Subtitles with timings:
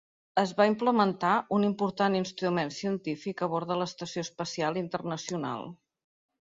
[0.43, 5.73] Es va implementar un important instrument científic a bord de l'Estació Espacial Internacional.